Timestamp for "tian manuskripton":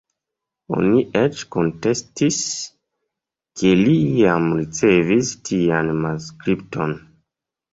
5.51-6.99